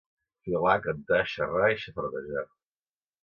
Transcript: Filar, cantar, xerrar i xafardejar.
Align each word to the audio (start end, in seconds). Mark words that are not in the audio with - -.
Filar, 0.47 0.77
cantar, 0.85 1.19
xerrar 1.33 1.69
i 1.73 1.77
xafardejar. 1.83 2.47